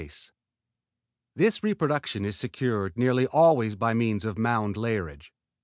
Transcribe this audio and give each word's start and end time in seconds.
This 1.35 1.61
reproduction 1.61 2.25
is 2.25 2.35
secured 2.35 2.97
nearly 2.97 3.27
always 3.27 3.75
by 3.75 3.93
means 3.93 4.25
of 4.25 4.35
mound 4.35 4.75
layerage. 4.75 5.29